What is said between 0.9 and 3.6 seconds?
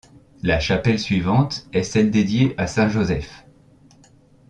suivante est celle dédiée à saint Joseph.